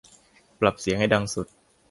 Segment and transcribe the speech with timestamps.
[0.59, 1.47] ปรับเสียงให้ดังสุด